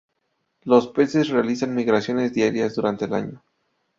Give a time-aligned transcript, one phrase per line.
[0.63, 3.41] Los peces realizan migraciones diarias durante el día.